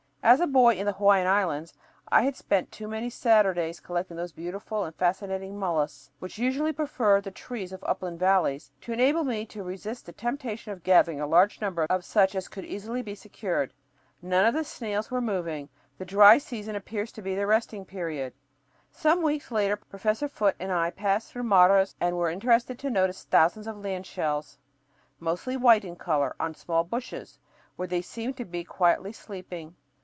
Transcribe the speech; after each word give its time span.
As 0.23 0.39
a 0.39 0.45
boy 0.45 0.75
in 0.75 0.85
the 0.85 0.93
Hawaiian 0.93 1.25
Islands 1.25 1.73
I 2.09 2.21
had 2.21 2.35
spent 2.35 2.71
too 2.71 2.87
many 2.87 3.09
Saturdays 3.09 3.79
collecting 3.79 4.17
those 4.17 4.31
beautiful 4.31 4.83
and 4.83 4.95
fascinating 4.95 5.57
mollusks, 5.57 6.11
which 6.19 6.37
usually 6.37 6.71
prefer 6.71 7.19
the 7.21 7.31
trees 7.31 7.71
of 7.73 7.83
upland 7.85 8.19
valleys, 8.19 8.69
to 8.81 8.93
enable 8.93 9.23
me 9.23 9.47
to 9.47 9.63
resist 9.63 10.05
the 10.05 10.11
temptation 10.11 10.71
of 10.71 10.83
gathering 10.83 11.19
a 11.19 11.25
large 11.25 11.59
number 11.59 11.87
of 11.89 12.05
such 12.05 12.35
as 12.35 12.47
could 12.49 12.65
easily 12.65 13.01
be 13.01 13.15
secured. 13.15 13.73
None 14.21 14.45
of 14.45 14.53
the 14.53 14.63
snails 14.63 15.09
were 15.09 15.21
moving. 15.21 15.69
The 15.97 16.05
dry 16.05 16.37
season 16.37 16.75
appears 16.75 17.11
to 17.13 17.23
be 17.23 17.33
their 17.33 17.47
resting 17.47 17.83
period. 17.83 18.33
Some 18.91 19.23
weeks 19.23 19.49
later 19.49 19.75
Professor 19.75 20.27
Foote 20.27 20.53
and 20.59 20.71
I 20.71 20.91
passed 20.91 21.31
through 21.31 21.43
Maras 21.43 21.95
and 21.99 22.15
were 22.15 22.29
interested 22.29 22.77
to 22.77 22.91
notice 22.91 23.23
thousands 23.23 23.65
of 23.65 23.75
land 23.83 24.05
shells, 24.05 24.59
mostly 25.19 25.57
white 25.57 25.83
in 25.83 25.95
color, 25.95 26.35
on 26.39 26.53
small 26.53 26.83
bushes, 26.83 27.39
where 27.75 27.87
they 27.87 28.03
seemed 28.03 28.37
to 28.37 28.45
be 28.45 28.63
quietly 28.63 29.11
sleeping. 29.13 29.73